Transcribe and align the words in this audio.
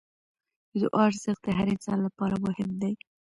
د 0.71 0.73
دعا 0.81 1.03
ارزښت 1.09 1.41
د 1.45 1.49
هر 1.57 1.67
انسان 1.73 1.97
لپاره 2.07 2.35
مهم 2.45 2.69
دی. 2.81 2.93